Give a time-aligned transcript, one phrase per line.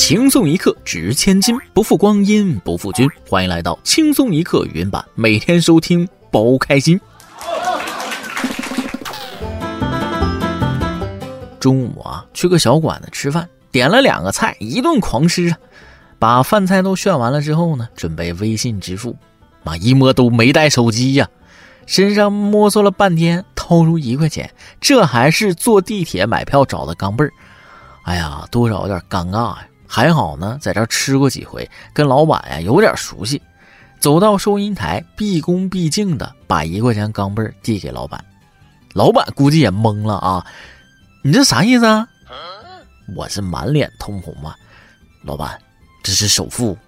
[0.00, 3.06] 轻松一刻值千金，不负光阴不负君。
[3.28, 6.98] 欢迎来到轻松一刻云版，每天收听包开心。
[11.60, 15.58] 中午啊，去个小馆子吃饭，点了两个菜，一顿狂吃啊。
[16.18, 19.14] 把饭菜都炫完了之后呢，准备微信支付，
[19.62, 21.28] 妈一摸都没带手机呀，
[21.84, 27.30] 身上摸索了半天，掏出一块钱，这还是坐地铁买票找的钢镚儿。
[28.04, 29.66] 哎呀，多少有点尴尬呀！
[29.92, 33.42] 还好呢，在这吃过几回，跟老板呀有点熟悉。
[33.98, 38.24] 走到收银台，毕恭毕敬的把一块钱钢镚递给老板。
[38.94, 40.46] 老板估计也懵了啊，
[41.24, 42.06] 你这啥意思啊？
[43.16, 44.54] 我是满脸通红啊，
[45.24, 45.60] 老板，
[46.04, 46.78] 这是首付。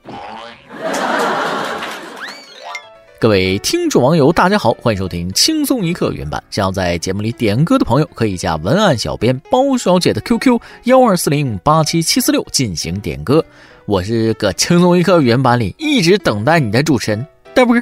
[3.22, 6.42] 各位听众网友，大家好，欢迎收听轻松一刻原版。
[6.50, 13.44] 想要在节目里点歌的朋友，可以加文案小编包小姐的 QQ 幺二四零八七七四六进行点歌。
[13.86, 17.80] 我是搁轻松一刻原版里一直等待你的主持人大波。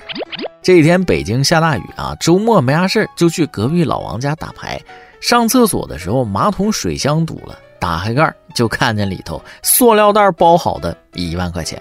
[0.61, 4.79] 这几天北京下大雨啊，周末没啥事儿就去隔壁老王家打牌。
[5.23, 11.81] 上厕所的时候，马桶水箱堵了，打开盖就看见里头塑料袋包好的一万块钱。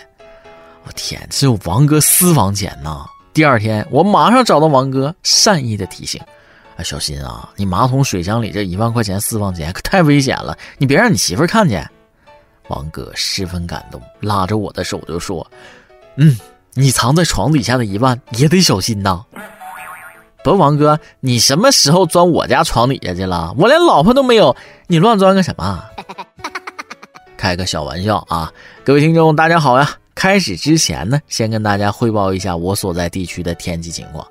[0.85, 3.05] 我天，这有王哥私房钱呐！
[3.33, 6.19] 第二天，我马上找到王哥，善意的提醒
[6.75, 11.89] ：“啊，小心啊，你马桶水箱里这一万块钱私房钱可 太危险了，你别让你媳妇看见。”
[12.67, 15.45] 王哥十分感动，拉着我的手就说
[16.17, 16.37] ：“嗯，
[16.73, 19.23] 你藏在床底下的一万也得小心呐。”
[20.43, 23.53] 不，王哥，你什么时候钻我家床底下去了？
[23.57, 24.55] 我连老婆都没有，
[24.87, 25.83] 你乱钻个什么？
[27.37, 28.51] 开个小玩笑啊！
[28.83, 29.89] 各位听众，大家好呀。
[30.19, 34.27] 开始之前呢，先跟大家汇报一下我所在地区的天气情况。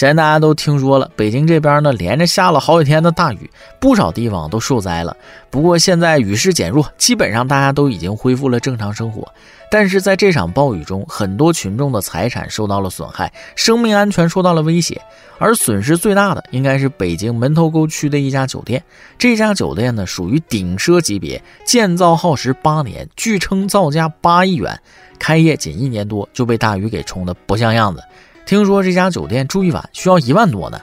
[0.00, 5.14] 既然大家都听说了，北京这边呢连着下了好几天的大雨，不少地方都受灾了。
[5.50, 9.30] 不过现在雨势减弱，基本上大家都已经恢复了正常生活。
[9.70, 14.98] 但是在这场暴雨中，很多群众的财产受到了损害，生命安全受到了威胁。
[15.38, 18.82] 而损失最大的应该是北京门头沟区的一家酒店。
[19.18, 24.80] 这家酒店呢属于顶奢级别，建造耗时八年，据称造价八亿元。
[25.18, 28.02] 开业仅一年多就被大雨给冲得不像样子，
[28.46, 30.80] 听说这家酒店住一晚需要一万多呢。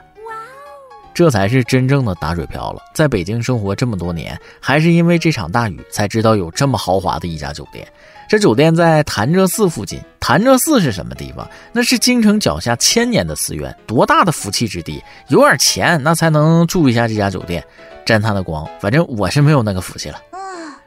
[1.14, 2.80] 这才是真正的打水漂了。
[2.94, 7.84] 在北京生活这么多年，还是因为这场大雨才知道有这么豪华的一家酒店。
[8.28, 10.00] 这酒店在潭柘寺附近。
[10.20, 11.48] 潭柘寺是什么地方？
[11.72, 15.02] 那是京城脚下千年的寺院，多大的福气之地！
[15.26, 17.64] 有点钱那才能住一下这家酒店，
[18.06, 18.64] 沾他的光。
[18.78, 20.20] 反正我是没有那个福气了。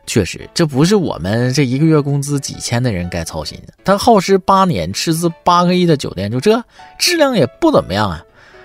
[0.08, 3.74] 确实，这不是我们这一个月工资几千的人该操心的。
[3.84, 6.62] 他耗时八年，斥资八个亿的酒店，就这
[7.00, 8.24] 质量也不怎么样啊！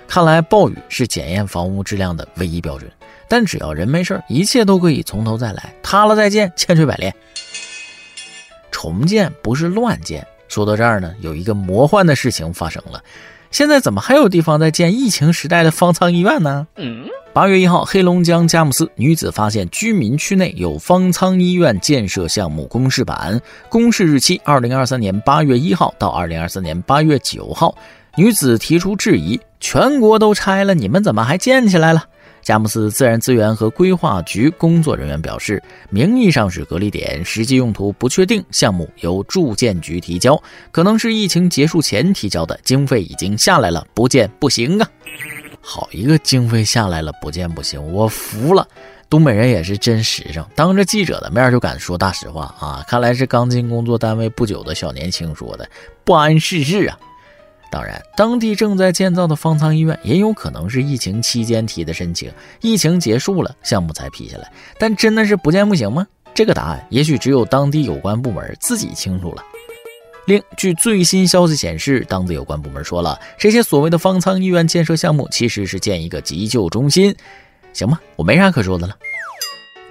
[0.09, 2.91] 看来暴雨是检验房屋质量的唯一标准。
[3.29, 7.15] 但只要人没事一切都可以从头再来，塌了再建，千锤百炼。
[8.71, 10.27] 重建不是乱建。
[10.49, 13.03] 说到这儿呢，有一个魔幻的事情发生了。
[13.51, 16.67] 现在怎么还有地方在建疫情时代的方舱医院呢？
[17.37, 23.39] 八月一号，黑龙江佳木斯女子发现居民区内有方舱医院建设项目公示板，
[23.69, 27.77] 公示日期二零二三年八月一号到二零二三年八月九号。
[28.17, 32.03] 女子提出质疑：全国都拆了，你们怎么还建起来了？
[32.41, 38.43] 佳木斯自然资源和规划局工作人员表示，名义上是隔离点，实际用途不确定。
[38.51, 40.43] 项目由住建局提交，
[40.73, 44.89] 可能是疫情结束前提交的，经费已经下来了，不建不行啊。
[45.69, 48.67] 好一个经费下来了不见不行，我服了！
[49.11, 52.85] 东北人也是真实诚，当着记者的面就敢说大实话啊！
[52.87, 55.69] 看来是刚进工作单位不久的小年轻说的，
[56.05, 56.97] 不谙世事啊！
[57.69, 64.53] 当然，当地正在建造的方舱医院也有可能是疫情期间提的申请，疫情结束了项目才批下来。
[64.79, 66.07] 但真的是不见不行吗？
[66.33, 69.43] 这个答案也许只有当地有关部门自己清楚了。
[70.27, 77.15] 另据最新消息显示，当地有关部门说了，这些所谓的方舱医院建设项目其实是建一个急救中心。
[77.73, 78.97] 行吧，我没啥可说的了，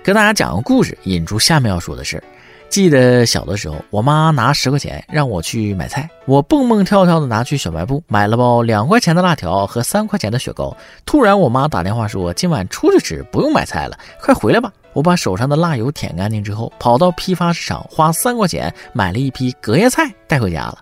[0.03, 2.21] 跟大家讲个故事，引出下面要说的事。
[2.69, 10.75] 记得小的时候，我妈拿十块钱让我去买菜，我蹦蹦跳跳的拿去小卖部买了包两块钱的辣条和三块钱的雪糕。
[11.05, 14.71] 突然，我妈打电话说今晚出去吃，不用买菜了，快回来吧。
[14.91, 20.79] 我把手上的辣油舔干净之后，跑到批发市场，花三块钱买了一批隔夜菜带回家了。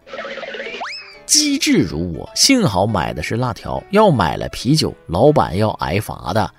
[1.26, 6.50] 机智如我，幸好买的是辣条，要买了啤酒，老板要挨罚的。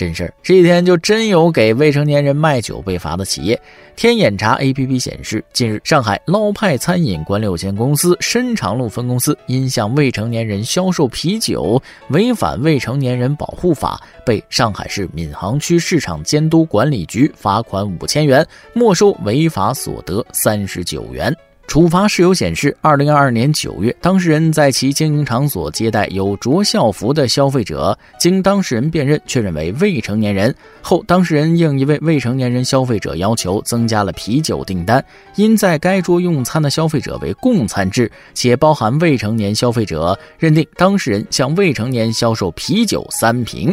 [0.00, 3.60] 真事儿，这几天就真有给未成年人卖酒被罚的企业。
[3.96, 21.36] 天眼查 APP 显示，近日上海捞派餐饮管理有限公司申长路分公司因向未成年人销售啤酒，违反《未成年人保护法》，被上海市闵行区市场监督管理局罚款五千元，没收违法所得三十九元。
[21.70, 30.52] 处罚事由显示，二零二二年九月，当事人在其经营场所接待有着校服的消费者，经当事人辨认确认为未成年人
[30.82, 35.02] 后，当事人应一位未成年人消费者要求增加了啤酒订单。
[35.36, 43.72] 因在该桌用餐的消费者为共餐制，且包含未成年消费者，认定当事人向未成年销售啤酒三瓶。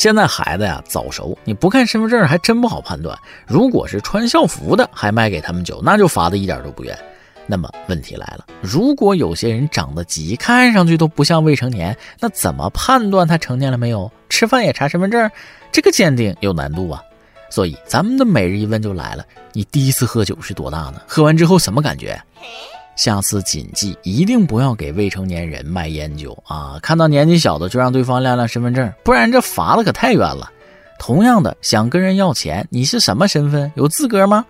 [0.00, 3.14] 现在孩子呀早熟，你不看身份证还真不好判断。
[3.46, 6.98] 如果是穿校服的还卖给他们酒，那就罚的一点都不冤。
[7.46, 14.10] 那么问题来了，如果有些人长得急，看上去都不像未成年，那怎么判断他成年了没有？
[14.30, 15.30] 吃饭也查身份证，
[15.70, 17.02] 这个鉴定有难度啊。
[17.50, 21.02] 所以咱们的每日一问就来了：你第一次喝酒是多大呢？
[21.06, 22.18] 喝完之后什么感觉？
[23.00, 26.78] 下次谨记，一定不要给未成年人卖烟酒啊！
[26.82, 30.52] 看到年纪小的就让对方亮亮身份证，不然这罚的可太冤了。
[30.98, 33.72] 同样的，想跟人要钱，你是什么身份？
[33.74, 34.44] 有资格吗？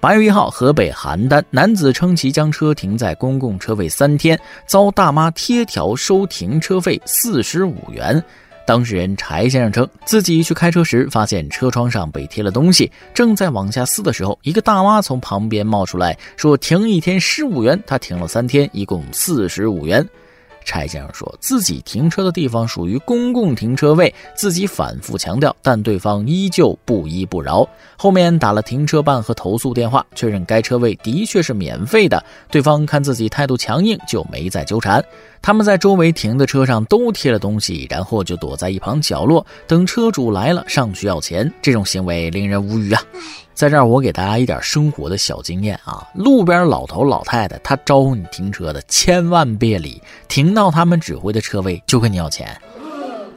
[0.00, 4.36] 八月一号，河北邯郸男子称其将车停在公共车位三天，
[4.66, 8.20] 遭大妈贴条收停车费四十五元。
[8.68, 20.06] 当事人柴先生称，自己去开车时发现车窗上被贴了东西，正在往下撕的时候，一个大妈从旁边冒出来，说停一天十五元，他停了三天，一共四十五元。
[20.68, 27.66] 柴先生说自己停车的地方属于公共停车位，自己反复强调，但对方依旧不依不饶。
[27.96, 32.22] 后面打了停车办和投诉电话，确认该车位的确是免费的。
[32.50, 35.02] 对方看自己态度强硬，就没再纠缠。
[35.40, 41.50] 他们在周围停的车上都贴了东西，然后就躲在一旁角落，等车主来了上去要钱。
[41.62, 43.02] 这种行为令人无语啊！
[43.58, 46.08] 在这儿，我给大家一点生活的小经验啊。
[46.14, 52.56] 路边老头老太太，他招呼你停车的，千万别理，停到他们指挥的车位就跟你要钱。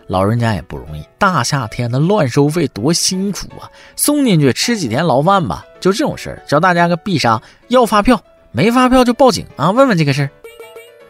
[0.06, 3.66] 老人家也不容易，大夏天的乱收费多辛苦啊！
[3.96, 5.66] 送进去吃几天牢饭吧。
[5.80, 8.22] 就这种事儿，教大家个必杀：要发票，
[8.52, 9.72] 没发票就报警啊！
[9.72, 10.30] 问问这个事儿。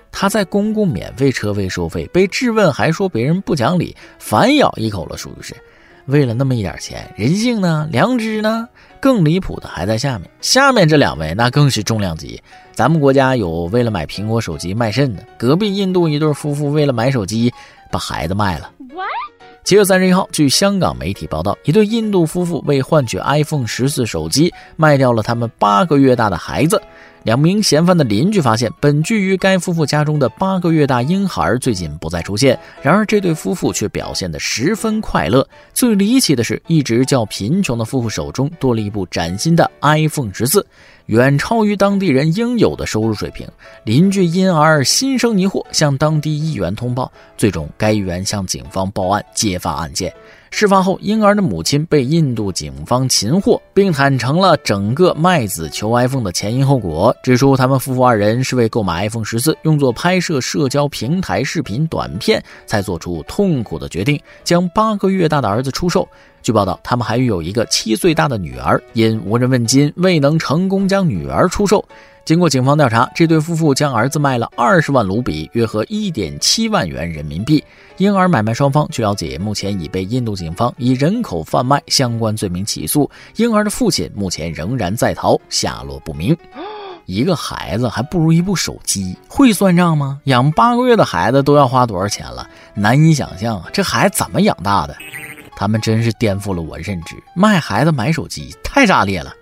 [0.10, 5.54] 他在公共免费车位收费，被质问还说别人不讲理，反咬一口了，属于是。
[6.06, 7.88] 为了那么一点钱，人性呢？
[7.92, 8.68] 良知呢？
[9.02, 10.30] 更离谱的还在下面。
[10.40, 12.42] 下面这两位那更是重量级。
[12.72, 17.52] 咱们国家有为了买苹果手机卖肾的，隔壁印度一对夫妇为了买手机
[17.92, 18.72] 把孩子卖了。
[19.64, 26.82] 七月三十一号，据香港媒体报道，一对印度夫妇为换取 iPhone 十四手机，卖掉了他们八个月大的孩子。
[27.24, 32.58] 两名嫌犯的邻居发现，本居于该夫妇家中的八个月大婴孩最近不再出现。
[32.82, 35.48] 然而，这对夫妇却表现得十分快乐。
[35.74, 40.66] 最离奇的是，一直较贫穷的夫妇手中多了一部崭新的 iPhone 十四，
[41.06, 43.48] 远超于当地人应有的收入水平。
[43.84, 47.12] 邻居因而心生疑惑，向当地议员通报。
[47.38, 50.12] 最终，该议员向警方报案，揭发案件。
[50.54, 66.08] 事发后，婴儿的母亲被印度警方擒获，并坦诚了整个卖子求 iPhone 的前因后果，指出他们夫妇二人是为购买 iPhone 十四用作拍摄社交平台视频短片，才做出痛苦的决定，将八个月大的儿子出售。
[66.44, 71.84] 据报道，他们还育有一个七岁大的女儿，因无人问津，未能成功将女儿出售。
[72.24, 77.64] 经过警方调查，这对夫妇将儿子卖了二十万卢比，约合一点七万元人民币。
[77.98, 83.10] 婴儿买卖双方，据了解，目前已被印度警方以人口贩卖相关罪名起诉。
[83.38, 86.38] 婴儿的父亲目前仍然在逃，下落不明。
[87.08, 90.20] 一个孩子还不如一部手机，会算账吗？
[90.26, 92.48] 养八个月的孩子都要花多少钱了？
[92.76, 93.68] 难以想象啊！
[93.74, 94.96] 这孩子怎么养大的？
[95.56, 99.34] 他们真是颠覆了我认知，卖孩子买手机太炸裂了。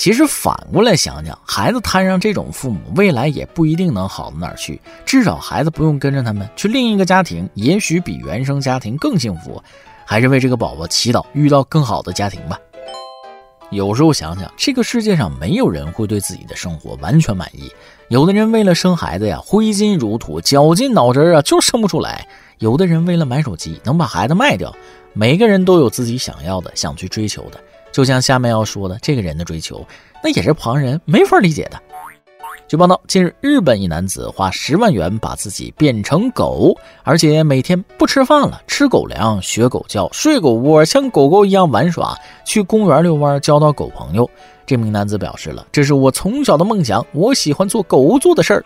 [0.00, 4.80] 其实反过来想想，孩子摊上这种父母，未来也不一定能好到哪儿去。
[5.04, 9.62] 至少孩子不用跟着他们去另一个家庭，也许比原生家庭更幸福。
[10.06, 12.58] 还是为这个宝宝祈祷，遇到更好的家庭吧。
[13.68, 17.70] 有时候想想，这个世界上没有人会对自己的生活完全满意。
[18.08, 22.26] 有的人为了生孩子呀，挥金如土，绞尽脑汁啊，就生不出来；
[22.58, 24.74] 有的人为了买手机，能把孩子卖掉。
[25.12, 27.60] 每个人都有自己想要的，想去追求的。
[27.92, 29.86] 就像下面要说的，这个人的追求，
[30.22, 31.80] 那也是旁人没法理解的。
[32.68, 44.30] 据报道，近日日本一男子花十万元把自己变成狗，而且每天不吃饭了，吃狗粮，学狗叫，睡狗窝，像狗狗一样玩耍，去公园遛弯，交到狗朋友。
[44.64, 48.62] 这名男子表示了：“这是我从小的梦想，我喜欢做狗做的事儿。”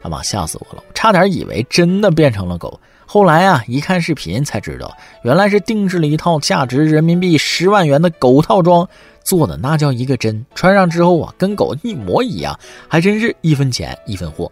[0.00, 0.82] 啊妈，吓死我了！
[0.94, 2.80] 差点以为真的变成了狗。
[3.06, 8.88] 后来啊，一看视频才知道，原来是定制了一套价值人民币十万元的狗套装，
[9.22, 12.58] 做的那叫一个真，穿上之后啊，跟狗一模一样，
[12.88, 14.50] 还真是一分钱一分货。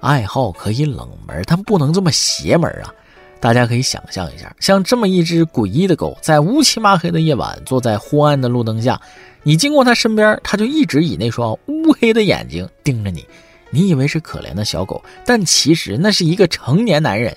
[0.00, 2.92] 爱好可以冷门，但不能这么邪门啊！
[3.38, 9.00] 大家可以想象一下，像这么一只诡异的狗，在乌漆麻黑的夜晚，坐在昏暗的路灯下，
[9.42, 13.24] 你经过它身边，它就一直以那双乌黑的眼睛盯着你。
[13.70, 17.36] 你以为是可怜的小狗，但其实那是一个成年男人。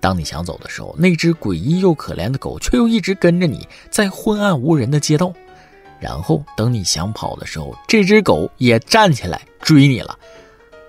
[0.00, 5.32] 当你想走的时候，那只诡异又可怜的狗却又一直跟着你在昏暗无人的街道。
[6.00, 10.16] 然后等你想跑的时候，这只狗也站起来追你了。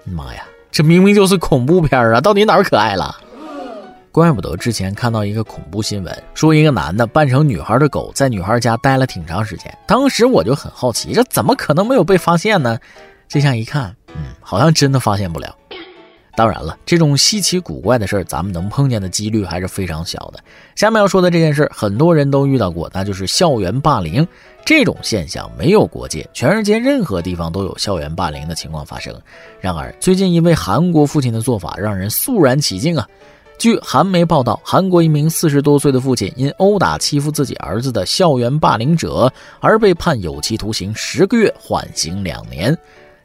[0.05, 2.21] 妈呀，这明明就是恐怖片啊！
[2.21, 3.15] 到底哪儿可爱了？
[4.11, 9.75] 怪不得之前看到一个恐怖新闻，说一个男的扮成女孩的狗在女孩家待了挺长时间。
[9.87, 12.77] 当时我就很好奇，这怎么可能没有被发现呢？
[13.27, 15.55] 这下一看，嗯，好像真的发现不了。
[16.39, 20.39] 当然了，这种稀奇古怪的事儿，咱们能碰见的几率还是非常小的。
[20.73, 24.25] 下面要说的这件事，很多人都遇到过，那就是校园霸凌。
[24.63, 29.13] 这种现象没有国界，全世界任何地方都有校园霸凌的情况发生。
[29.59, 33.05] 然而，最近一位韩国父亲的做法让人肃然起敬啊。
[33.57, 39.29] 据韩媒报道，韩国一名四十多岁的父亲因殴打欺负自己儿子的校园霸凌者
[39.59, 42.73] 而被判有期徒刑十个月，缓刑两年。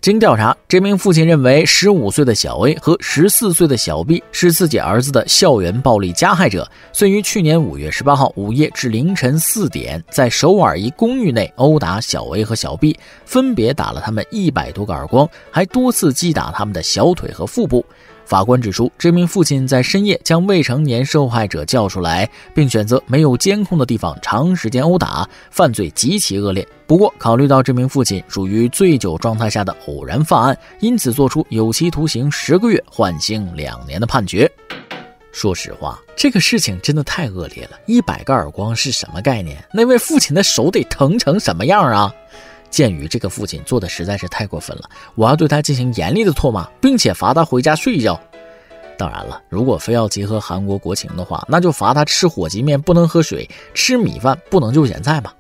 [0.05, 12.95] 经调查，这名父亲认为十五岁的小 A 和十四岁的小 B 是自己儿子的校园暴力加害者，遂于去年五月十八号午夜至凌晨四点，在首尔一公寓内殴打小 A 和小 B，
[13.25, 17.83] 分别打了他们一百多个耳光，还多次击打他们的小腿和腹部。
[18.25, 26.67] 法官指出，这名父亲在深夜将未成年受害者叫出来，并选择没有监控的地方长时间殴打，犯罪极其恶劣。
[26.87, 34.51] 不过，考虑到这名父亲属于醉酒状态下的偶然犯案，因此作出有期徒刑十个月、缓刑两年的判决。
[35.33, 39.63] 说实话，这个事情真的太恶劣了，一百个耳光是什么概念？
[39.73, 42.15] 那位父亲的手得疼成什么样啊？
[42.75, 44.83] 鉴于这个父亲做的实在是太过分了，
[45.15, 48.21] 我要对他进行严厉的唾骂，并且罚他回家睡一觉。
[48.99, 55.33] 当然了，如果非要结合韩国国情的话，那就罚他吃火鸡面不能喝水，吃米饭不能就咸菜吧。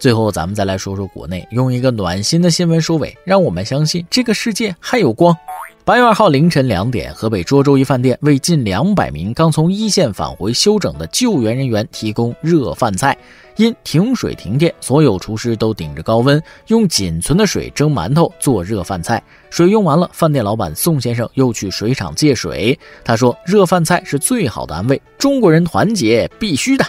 [0.00, 5.36] 最后，咱们再来说说国内，用一个暖心的新闻收尾，让我们相信这个世界还有光。
[5.84, 13.16] 八月二号凌晨两点，河北涿州一饭店为近两百名刚从一线返回休整的救援人员提供热饭菜。
[13.56, 19.22] 因停水停电，所有厨师都顶着高温，用仅存的水蒸馒头做热饭菜。
[19.50, 22.76] 水用完了，饭店老板宋先生又去水厂借水。
[23.04, 26.84] 他说：“热饭菜是最好的安慰，中国人团结必须的。”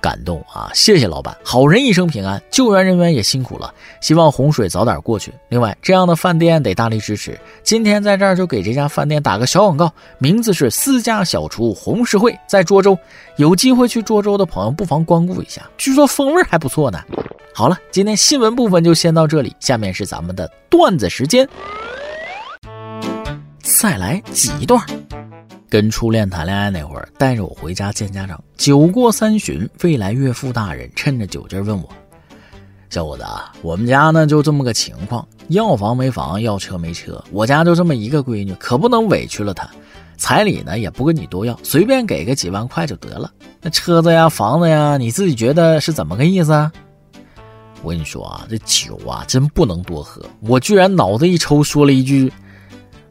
[0.00, 0.70] 感动啊！
[0.74, 2.42] 谢谢老板，好人一生平安。
[2.50, 5.32] 救援人员也辛苦了，希望洪水早点过去。
[5.48, 7.38] 另外，这样的饭店得大力支持。
[7.62, 12.98] 今天在这儿就给这家饭店打个小广告，名字是私家小厨洪石会，在涿州。
[13.36, 16.98] 有机会去涿州的朋友不妨光顾一下，据说风味还不错呢。
[17.54, 21.48] 好了，今天新闻部分就先到这里，下面是咱们的段子时间，
[23.60, 24.82] 再来几段。
[25.70, 28.42] 跟初恋谈恋爱那会儿，带着我回家见家长。
[28.56, 31.88] 酒过三巡，未来岳父大人趁着酒劲问我
[32.90, 33.24] ：“小伙子，
[33.62, 37.22] 我们家呢就这么个情况，要房没房，要车没车。
[37.30, 39.70] 我家就这么一个闺女，可不能委屈了她。
[40.16, 43.30] 彩礼呢也不跟你多要，随便给个几万块就得了。
[43.62, 46.72] 那车子呀、房子呀，你自己觉得是怎么个意思啊？”
[47.84, 50.20] 我跟你说啊，这酒啊真不能多喝。
[50.40, 52.30] 我居然脑子一抽，说了一句。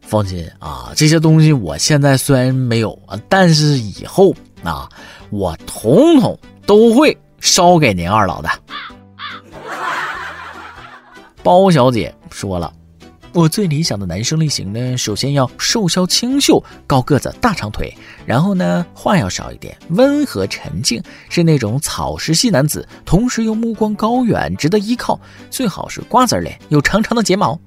[0.09, 4.89] 放心啊，这些东西我现在虽然没有啊，但是以后啊，
[5.29, 6.35] 我统统
[6.65, 8.49] 都会烧给您二老的。
[11.43, 12.73] 包小姐说了，
[13.33, 20.99] 我最理想的男生类型呢，首先要瘦削清秀、高个子、大长腿，然后呢话要少一点，温和沉静，
[21.29, 25.19] 是那种草食系男子，同时又目光高远，值得依靠，
[25.51, 27.59] 最好是瓜子脸，有长长的睫毛。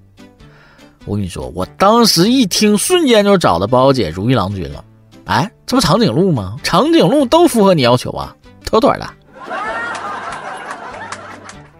[1.04, 4.84] 我跟你说，我当时一听，瞬间就找到包姐如意郎君了。
[5.24, 6.56] 哎，这不长颈鹿吗？
[6.62, 9.10] 长颈鹿都符合你要求啊，妥妥的。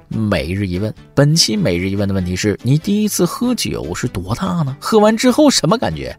[0.09, 4.77] 每日一问，本期每日一问的问题是你第一次喝酒是多大呢？
[4.81, 6.17] 喝完之后什么感觉？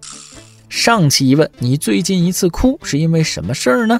[0.69, 3.99] 上期一问，你最近一次哭是因为什么事儿呢？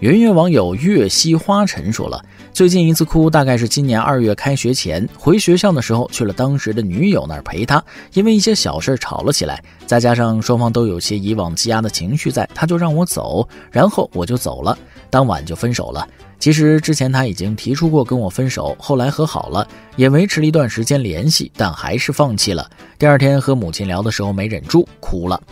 [0.00, 2.24] 圆圆网友月溪花尘说了。
[2.54, 7.82] 最近一次哭，大概是今年二月开学前回学校的时候，去了当时的女友那儿陪她，
[8.12, 14.78] 因为一些小事吵了起来，再加上双方都有些以往积压的情绪在，他就让我走，然后我就走了，
[15.10, 16.06] 当晚就分手了。
[16.38, 22.70] 其实之前他已经提出过跟我分手，后来和好了，也维持了一段时间联系，但还是放弃了。
[22.96, 25.42] 第二天和母亲聊的时候没忍住哭了。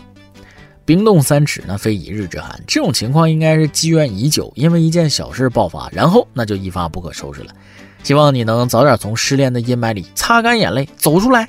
[0.93, 2.61] 冰冻三尺那非一日之寒。
[2.67, 7.55] 这种情况应该是积怨已久，因为一件小事爆发，然后那就一发不可收拾了。
[8.03, 11.49] 希望你能早点从失恋的阴霾里擦干眼泪，走出来。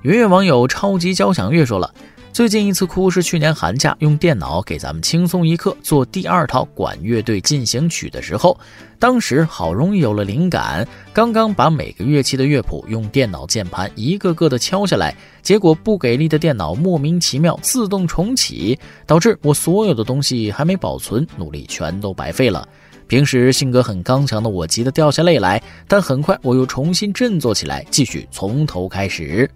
[0.00, 1.92] 云云网友超级交响乐说了。
[2.32, 8.58] 最近一次哭是去年寒假用电脑给咱们轻松一刻做第二套管乐队进行曲的时候，
[8.98, 22.66] 当时好容易有了灵感，刚刚把每个乐器的乐谱用电脑键盘一个个的敲下来，结果不给力的电脑莫名其妙自动重启，导致我所有的东西还没保存，努力全都白费了。
[23.08, 29.48] 平时性格很刚强的我急得掉下泪来，但很快我又重新振作起来，继续从头开始。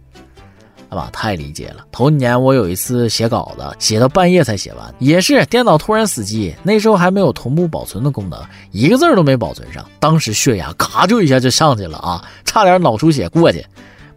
[0.88, 1.84] 啊，太理解了。
[1.90, 8.40] 头几年我有一次写稿子，写到半夜才写完，也是电脑突然死机，那时候还没有同步保存的功能，
[8.70, 9.84] 一个字都没保存上。
[9.98, 13.64] 当时血压咔就一下就上去了啊，差点脑出血过去。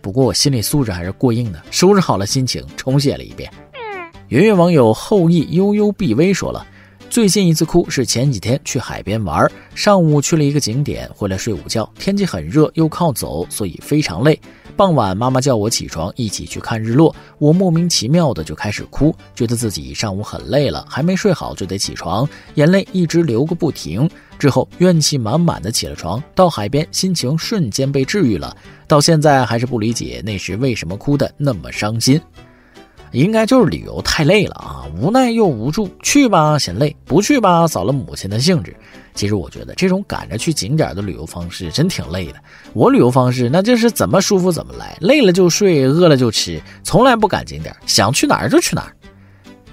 [0.02, 3.52] 不过我心理素质还是过硬的，收拾好了心情，重写了一遍。
[4.30, 6.66] 云云网友后羿悠悠 BV 说了。
[7.10, 11.92] 最近一次哭是前几天去海边玩，上午去了一个景点，回来睡午觉。
[11.98, 14.40] 天气很热，又靠走，所以非常累。
[14.78, 24.08] 傍晚，妈妈叫我起床一起去看日落，我莫名其妙的就开始哭，觉得自己上午很累了，还没睡好就得起床，眼泪一直流个不停。
[24.38, 28.56] 之后怨气满满的起了床，到海边，心情瞬间被治愈了。
[28.88, 32.22] 到现在还是不理解那时为什么哭的那么伤心。
[33.12, 38.76] 应该就是旅游太累了啊，无奈又无助，去吧嫌累，不去吧扫了母亲的兴致。
[39.16, 42.36] 其实我觉得这种赶着去景点的旅游方式真挺累的。
[42.74, 48.96] 我旅游方式那就是怎么舒服怎么来，累了就睡，饿了就吃，从来不赶景点，想去哪儿就去哪儿。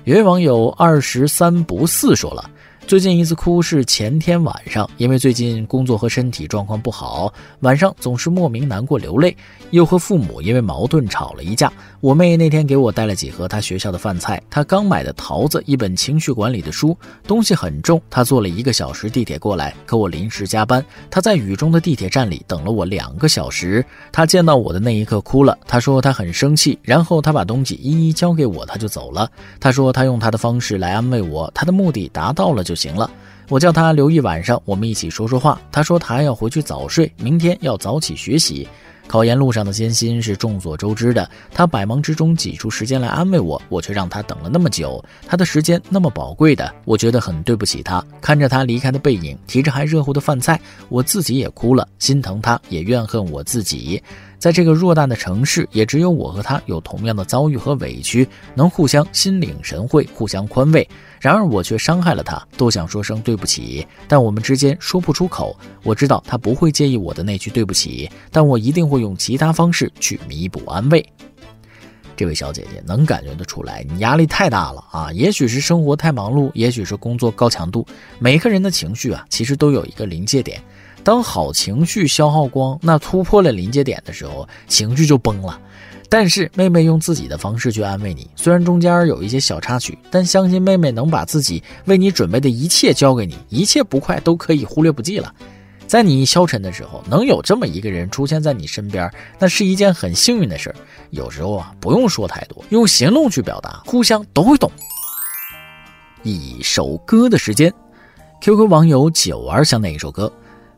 [0.04, 2.50] 有位网友二十三不四说了。
[2.86, 9.36] 最近一次哭是前天晚上，因为最近工作和身体状况不好，晚上总是莫名难过流泪，
[9.72, 11.72] 又和父母因为矛盾吵了一架。
[12.00, 18.00] 我妹那天给我带了几盒她学校的饭菜，她刚买的桃子，一本情绪管理的书，东西很重。
[18.08, 23.84] 她坐了一个小时地铁过来，可我临时加班，她在雨中的地铁站里等了我两个小时。
[24.12, 29.28] 她见到我的那一刻哭了，她说她很生气，然后她把东西一一交给我，她就走了。
[29.58, 32.75] 她说她用她的方式来安慰我，她的目的达到了就。
[32.76, 33.11] 行了，
[33.49, 35.61] 我叫他留一晚上，我们一起说说话。
[35.73, 38.68] 他说他要回去早睡，明天要早起学习。
[39.09, 45.02] 考研路上的艰辛是众所周知的，他百忙之中挤出时间来安慰我，我却让他等了那么久。
[45.28, 48.04] 他的时间那么宝贵的，我觉得很对不起他。
[48.21, 54.02] 看着他离开的背影，提着还热乎的饭菜，我自己也哭了，心疼他，也怨恨我自己。
[54.38, 60.88] 在这个偌大的城市，也只有我和他有同样的遭遇和委屈，能互相心领神会，互相宽慰。
[61.20, 65.56] 然而我却伤害了他，都想说声对不起，但我们之间说不出口。
[65.82, 71.04] 我知道他不会介意我的那句对不起，但我一定会用其他方式去弥补安慰。
[72.14, 75.12] 这位小姐姐能感觉得出来，你压力太大了啊！
[75.12, 77.86] 也许是生活太忙碌，也许是工作高强度。
[78.18, 80.62] 每个人的情绪啊，其实都有一个临界点。
[81.06, 85.56] 当好情绪消耗光，那突破了临界点的时候，情绪就崩了。
[86.08, 95.32] 但是妹妹用自己的方式去安慰你，虽然中间有一些小插曲，但相信妹妹能把自己为你准备的一切交给你，一切不快都可以忽略不计了。
[95.86, 100.75] 在你消沉的时候，能有这么一个人出现在你身边，那是一件很幸运的事儿。
[101.10, 104.69] 有时候啊，不用说太多，用行动去表达，互相都会懂。
[106.25, 107.73] 一首歌的时间
[108.40, 110.32] ，QQ 网友九儿想哪一首歌？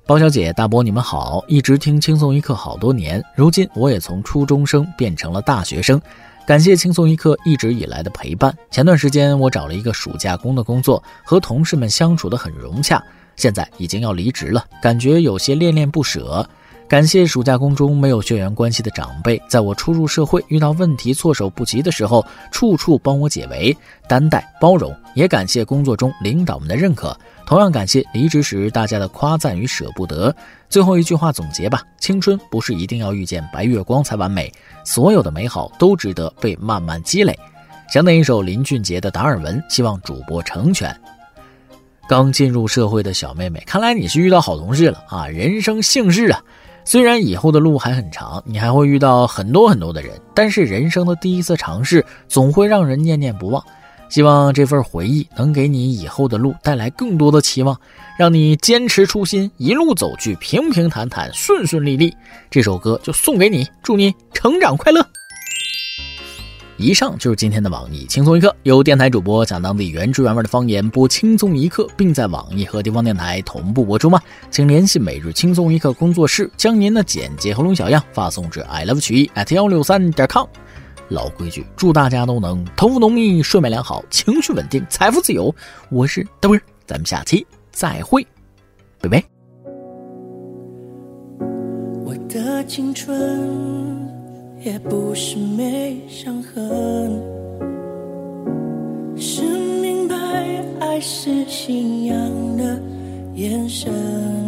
[0.08, 1.44] 包小姐、大波，你们好！
[1.48, 6.00] 一直听轻松一刻好多年，如今我也从初中生变成了大学生，
[6.46, 8.56] 感谢轻松一刻一直以来的陪伴。
[8.70, 13.04] 前段时间我找了一个暑假工的工作，和同事们相处得很融洽，
[13.36, 16.48] 现在已经要离职了，感觉有些恋恋不舍。
[16.88, 23.76] 感谢暑假工中没有血缘关系的长辈，在我初入社会遇到问题措手不及的时候，处处帮我解围，
[24.08, 24.90] 担待包容。
[25.14, 27.14] 也感谢工作中领导们的认可，
[27.48, 30.34] 同样感谢离职时大家的夸赞与舍不得。
[30.68, 34.52] 最后一句话总结吧：青春不是一定要遇见白月光才完美，
[34.84, 37.34] 所有的美好都值得被慢慢积累。
[37.90, 40.94] 想点一首林俊杰的《达尔文》，希望主播成全。
[42.06, 45.26] 刚进入社会的小妹妹，看来你是遇到好同事了啊！
[45.26, 46.38] 人生幸事啊！
[46.84, 53.64] 虽然以后的路还很长，你还会遇到很多很多的人，但是人生的第一次尝试总会让人念念不忘。
[54.08, 57.78] 希望这份回忆能给你以后的路带来更多的期望，
[58.18, 62.14] 让你坚持初心，一路走去平平坦坦、顺顺利利。
[62.50, 65.06] 这首歌就送给你，祝你成长快乐。
[66.80, 74.20] 以上就是今天的网易轻松一刻，由电台主播讲当地原汁原味的方言播轻松一刻，并在网易和地方电台同步播出吗？
[74.48, 80.46] 请联系每日轻松一刻工作室，将您的简介和录小样发送至 i love 曲艺 at 幺六三点 com。
[81.08, 85.54] 老规矩，祝大家都能头发浓密、睡眠良好、情绪稳定、财富自由。
[85.90, 88.26] 我是邓文，咱们下期再会，
[89.00, 89.22] 拜拜。
[92.04, 93.16] 我的青春
[94.60, 97.22] 也不是没伤痕，
[99.16, 99.42] 是
[99.80, 100.16] 明白
[100.80, 102.80] 爱是信仰的
[103.34, 104.47] 眼神。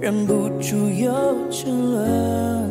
[0.00, 1.10] 忍不住又
[1.50, 2.70] 沉沦，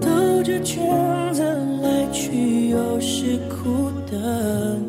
[0.00, 1.42] 兜着圈子
[1.82, 4.83] 来去，又是苦等。